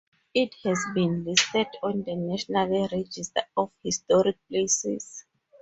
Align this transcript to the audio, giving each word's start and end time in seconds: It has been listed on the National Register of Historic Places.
It 0.33 0.55
has 0.63 0.79
been 0.95 1.25
listed 1.25 1.67
on 1.83 2.01
the 2.01 2.15
National 2.15 2.87
Register 2.87 3.41
of 3.55 3.69
Historic 3.83 4.37
Places. 4.49 5.25